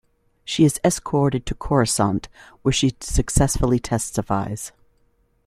She 0.43 0.65
is 0.65 0.79
escorted 0.83 1.45
to 1.45 1.53
Coruscant, 1.53 2.27
where 2.63 2.71
she 2.71 2.95
successfully 3.01 3.77
testifies. 3.77 4.71